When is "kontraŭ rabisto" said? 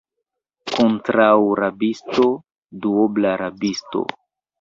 0.77-2.25